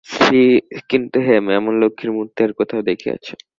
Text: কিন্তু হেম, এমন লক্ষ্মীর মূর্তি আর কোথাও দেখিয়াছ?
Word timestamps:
কিন্তু 0.91 1.17
হেম, 1.27 1.45
এমন 1.57 1.73
লক্ষ্মীর 1.81 2.11
মূর্তি 2.17 2.39
আর 2.45 2.51
কোথাও 2.59 2.81
দেখিয়াছ? 2.89 3.25